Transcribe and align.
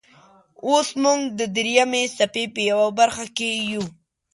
اوس 0.67 0.87
موږ 1.03 1.19
د 1.39 1.41
دریمې 1.55 2.03
څپې 2.17 2.43
په 2.53 2.61
یوه 2.71 2.87
برخې 2.97 3.27
کې 3.37 3.49
یو. 3.71 3.83